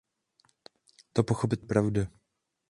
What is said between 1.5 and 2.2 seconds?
není pravda.